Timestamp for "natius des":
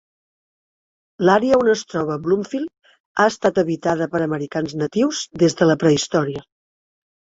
4.85-5.59